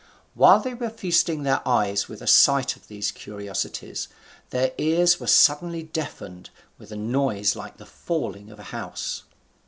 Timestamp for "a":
2.23-2.25, 6.91-6.95, 8.59-8.63